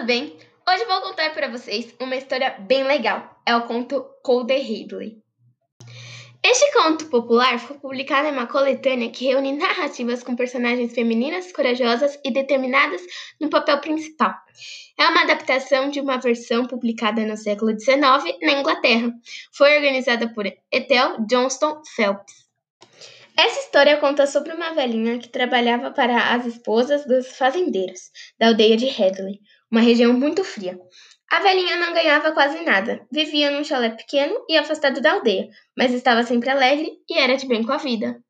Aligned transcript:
tudo 0.00 0.06
bem? 0.06 0.34
Hoje 0.66 0.84
vou 0.86 1.02
contar 1.02 1.30
para 1.34 1.48
vocês 1.48 1.94
uma 2.00 2.16
história 2.16 2.56
bem 2.60 2.84
legal. 2.84 3.38
É 3.44 3.54
o 3.54 3.66
conto 3.66 4.02
Cold 4.22 4.50
Ridley. 4.50 5.18
Este 6.42 6.72
conto 6.72 7.04
popular 7.10 7.58
foi 7.58 7.76
publicado 7.76 8.26
em 8.26 8.32
uma 8.32 8.46
coletânea 8.46 9.10
que 9.10 9.26
reúne 9.26 9.52
narrativas 9.52 10.22
com 10.22 10.34
personagens 10.34 10.94
femininas 10.94 11.52
corajosas 11.52 12.18
e 12.24 12.30
determinadas 12.30 13.02
no 13.38 13.50
papel 13.50 13.78
principal. 13.82 14.34
É 14.98 15.06
uma 15.06 15.24
adaptação 15.24 15.90
de 15.90 16.00
uma 16.00 16.16
versão 16.16 16.64
publicada 16.64 17.26
no 17.26 17.36
século 17.36 17.78
XIX 17.78 18.38
na 18.40 18.52
Inglaterra. 18.52 19.12
Foi 19.52 19.76
organizada 19.76 20.32
por 20.32 20.46
Ethel 20.72 21.26
Johnston 21.26 21.82
Phelps. 21.94 22.48
Essa 23.36 23.60
história 23.60 23.98
conta 23.98 24.26
sobre 24.26 24.52
uma 24.54 24.72
velhinha 24.72 25.18
que 25.18 25.28
trabalhava 25.28 25.90
para 25.90 26.34
as 26.34 26.46
esposas 26.46 27.06
dos 27.06 27.36
fazendeiros 27.36 28.10
da 28.38 28.48
aldeia 28.48 28.76
de 28.76 28.86
Headley, 28.86 29.40
uma 29.70 29.80
região 29.80 30.12
muito 30.12 30.42
fria. 30.42 30.78
A 31.30 31.40
velhinha 31.40 31.76
não 31.76 31.94
ganhava 31.94 32.32
quase 32.32 32.60
nada, 32.62 33.06
vivia 33.10 33.50
num 33.50 33.62
chalé 33.62 33.90
pequeno 33.90 34.44
e 34.48 34.56
afastado 34.56 35.00
da 35.00 35.12
aldeia, 35.12 35.48
mas 35.76 35.92
estava 35.92 36.24
sempre 36.24 36.50
alegre 36.50 36.98
e 37.08 37.18
era 37.18 37.36
de 37.36 37.46
bem 37.46 37.62
com 37.64 37.72
a 37.72 37.76
vida. 37.76 38.20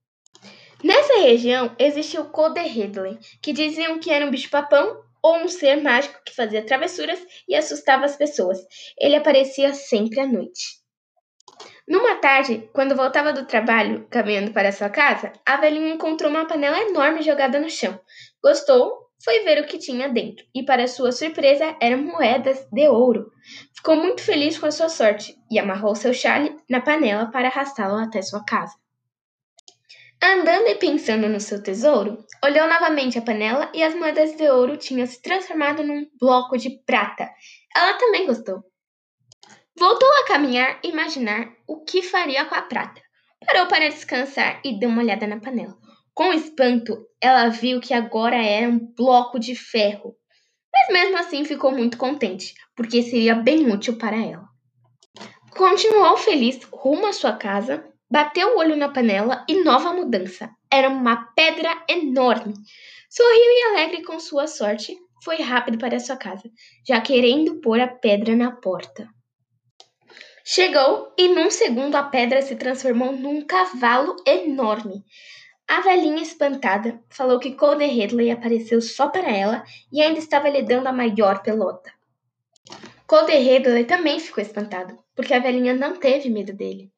Nessa 0.85 1.19
região 1.21 1.75
existia 1.79 2.21
o 2.21 2.31
Code 2.31 2.61
Headley, 2.61 3.19
que 3.43 3.53
diziam 3.53 3.99
que 3.99 4.11
era 4.11 4.27
um 4.27 4.31
bicho-papão 4.31 5.03
ou 5.23 5.37
um 5.39 5.49
ser 5.49 5.83
mágico 5.83 6.21
que 6.25 6.35
fazia 6.35 6.65
travessuras 6.65 7.19
e 7.49 7.55
assustava 7.55 8.05
as 8.05 8.17
pessoas. 8.17 8.59
Ele 8.99 9.17
aparecia 9.17 9.73
sempre 9.75 10.21
à 10.21 10.27
noite. 10.27 10.81
Numa 11.87 12.17
tarde, 12.17 12.71
quando 12.73 12.95
voltava 12.95 13.33
do 13.33 13.47
trabalho, 13.47 14.07
caminhando 14.09 14.53
para 14.53 14.73
sua 14.73 14.89
casa, 14.89 15.33
a 15.45 15.57
velhinha 15.57 15.95
encontrou 15.95 16.31
uma 16.31 16.47
panela 16.47 16.79
enorme 16.79 17.21
jogada 17.21 17.59
no 17.59 17.69
chão. 17.69 17.99
Gostou, 18.43 19.10
foi 19.23 19.45
ver 19.45 19.63
o 19.63 19.67
que 19.67 19.79
tinha 19.79 20.09
dentro, 20.09 20.45
e 20.55 20.63
para 20.63 20.89
sua 20.89 21.13
surpresa 21.13 21.77
eram 21.81 21.99
moedas 21.99 22.67
de 22.73 22.89
ouro. 22.89 23.31
Ficou 23.75 23.97
muito 23.97 24.23
feliz 24.23 24.59
com 24.59 24.67
a 24.67 24.71
sua 24.71 24.89
sorte 24.89 25.37
e 25.51 25.59
amarrou 25.59 25.95
seu 25.95 26.13
chale 26.13 26.57
na 26.69 26.81
panela 26.81 27.31
para 27.31 27.49
arrastá-lo 27.49 27.97
até 27.97 28.23
sua 28.23 28.45
casa. 28.45 28.75
Andando 30.23 30.69
e 30.69 30.75
pensando 30.75 31.29
no 31.29 31.41
seu 31.41 31.63
tesouro, 31.63 32.25
olhou 32.45 32.69
novamente 32.69 33.19
a 33.19 33.23
panela 33.23 33.71
e 33.75 33.83
as 33.83 33.95
moedas 33.95 34.37
de 34.37 34.51
ouro 34.51 34.77
tinham 34.77 35.07
se 35.07 35.21
transformado 35.23 35.83
num 35.83 36.07
bloco 36.21 36.59
de 36.59 36.71
prata. 36.85 37.31
Ela 37.75 37.95
também 37.95 38.27
gostou. 38.27 38.63
Voltou 39.79 40.09
a 40.09 40.27
caminhar 40.27 40.79
e 40.85 40.89
imaginar 40.89 41.49
o 41.67 41.83
que 41.85 42.03
faria 42.03 42.45
com 42.45 42.55
a 42.55 42.61
prata. 42.61 43.01
Parou 43.47 43.67
para 43.67 43.89
descansar 43.89 44.61
e 44.63 44.79
deu 44.79 44.91
uma 44.91 45.01
olhada 45.01 45.27
na 45.27 45.41
panela. 45.41 45.75
Com 46.15 46.33
espanto, 46.33 47.07
ela 47.21 47.49
viu 47.49 47.81
que 47.81 47.95
agora 47.95 48.37
era 48.37 48.69
um 48.69 48.79
bloco 48.79 49.39
de 49.39 49.55
ferro. 49.55 50.15
Mas 50.73 50.89
mesmo 50.93 51.19
assim 51.19 51.45
ficou 51.45 51.73
muito 51.73 51.99
contente, 51.99 52.55
porque 52.77 53.03
seria 53.03 53.35
bem 53.35 53.71
útil 53.71 53.99
para 53.99 54.17
ela. 54.17 54.49
Continuou 55.51 56.17
feliz 56.17 56.63
rumo 56.73 57.07
à 57.07 57.13
sua 57.13 57.33
casa, 57.33 57.85
bateu 58.11 58.55
o 58.55 58.59
olho 58.59 58.77
na 58.77 58.89
panela 58.89 59.45
e 59.49 59.63
nova 59.63 59.93
mudança. 59.93 60.51
Era 60.73 60.89
uma 60.89 61.33
pedra 61.35 61.85
enorme. 61.89 62.55
Sorriu 63.09 63.51
e 63.51 63.63
alegre 63.71 64.03
com 64.03 64.21
sua 64.21 64.47
sorte, 64.47 64.97
foi 65.23 65.43
rápido 65.43 65.79
para 65.79 65.99
sua 65.99 66.17
casa, 66.17 66.49
já 66.87 67.01
querendo 67.01 67.61
pôr 67.61 67.81
a 67.81 67.89
pedra 67.89 68.37
na 68.37 68.53
porta. 68.53 69.09
Chegou 70.45 71.13
e 71.19 71.29
num 71.29 71.51
segundo 71.51 71.95
a 71.97 72.03
pedra 72.03 72.41
se 72.41 72.57
transformou 72.57 73.13
num 73.13 73.45
cavalo 73.45 74.17
enorme. 74.27 75.05
A 75.71 75.83
velhinha 75.83 76.21
espantada 76.21 77.01
falou 77.09 77.39
que 77.39 77.55
Cole 77.55 78.29
apareceu 78.33 78.83
só 78.83 79.09
para 79.09 79.31
ela 79.31 79.63
e 79.93 80.03
ainda 80.03 80.19
estava 80.19 80.49
lhe 80.49 80.63
dando 80.63 80.89
a 80.89 80.93
maior 80.93 81.45
pelota. 81.45 81.93
Cole 83.07 83.85
também 83.87 84.19
ficou 84.19 84.43
espantado, 84.43 84.99
porque 85.15 85.33
a 85.33 85.39
velhinha 85.39 85.73
não 85.73 85.95
teve 85.95 86.29
medo 86.29 86.53
dele. 86.53 86.91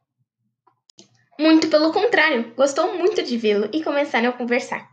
Muito 1.38 1.69
pelo 1.69 1.92
contrário, 1.92 2.54
gostou 2.56 2.96
muito 2.96 3.22
de 3.22 3.36
vê-lo 3.36 3.69
e 3.74 3.84
começaram 3.84 4.30
a 4.30 4.32
conversar. 4.32 4.88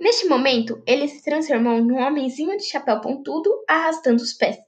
Neste 0.00 0.28
momento, 0.28 0.80
ele 0.86 1.08
se 1.08 1.20
transformou 1.24 1.82
num 1.82 1.98
homenzinho 1.98 2.56
de 2.56 2.62
chapéu 2.62 3.00
pontudo 3.00 3.50
arrastando 3.68 4.22
os 4.22 4.32
pés. 4.32 4.58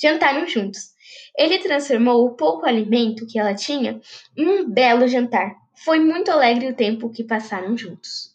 Jantaram 0.00 0.46
juntos. 0.46 0.94
Ele 1.36 1.58
transformou 1.58 2.24
o 2.24 2.36
pouco 2.36 2.64
alimento 2.64 3.26
que 3.26 3.40
ela 3.40 3.56
tinha 3.56 4.00
em 4.36 4.46
um 4.46 4.70
belo 4.70 5.08
jantar. 5.08 5.63
Foi 5.74 5.98
muito 5.98 6.30
alegre 6.30 6.68
o 6.68 6.74
tempo 6.74 7.10
que 7.10 7.24
passaram 7.24 7.76
juntos. 7.76 8.34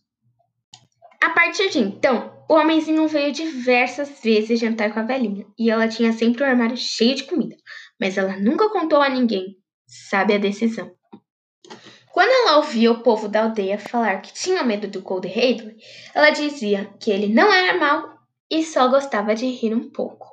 A 1.22 1.30
partir 1.32 1.70
de 1.70 1.80
então, 1.80 2.34
o 2.50 2.56
homenzinho 2.56 3.08
veio 3.08 3.32
diversas 3.32 4.22
vezes 4.22 4.60
jantar 4.60 4.94
com 4.94 5.00
a 5.00 5.04
velhinha 5.04 5.46
e 5.58 5.70
ela 5.70 5.88
tinha 5.88 6.14
sempre 6.14 6.44
o 6.44 6.46
um 6.46 6.50
armário 6.50 6.78
cheio 6.78 7.16
de 7.16 7.24
comida, 7.24 7.56
mas 8.00 8.18
ela 8.18 8.38
nunca 8.38 8.70
contou 8.70 9.02
a 9.02 9.10
ninguém. 9.10 9.58
Sabe 9.86 10.34
a 10.34 10.38
decisão. 10.38 10.92
Quando 12.12 12.30
ela 12.30 12.58
ouvia 12.58 12.92
o 12.92 13.02
povo 13.02 13.28
da 13.28 13.44
aldeia 13.44 13.78
falar 13.78 14.22
que 14.22 14.34
tinha 14.34 14.64
medo 14.64 14.88
do 14.88 15.02
Cold 15.02 15.28
Hadley, 15.28 15.78
ela 16.14 16.30
dizia 16.32 16.94
que 17.00 17.12
ele 17.12 17.28
não 17.28 17.52
era 17.52 17.78
mau 17.78 18.18
e 18.50 18.64
só 18.64 18.88
gostava 18.88 19.36
de 19.36 19.46
rir 19.46 19.74
um 19.74 19.90
pouco. 19.90 20.28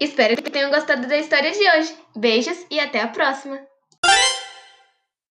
Espero 0.00 0.42
que 0.42 0.50
tenham 0.50 0.70
gostado 0.70 1.06
da 1.06 1.16
história 1.16 1.52
de 1.52 1.58
hoje. 1.58 1.96
Beijos 2.16 2.66
e 2.70 2.80
até 2.80 3.00
a 3.00 3.08
próxima! 3.08 3.60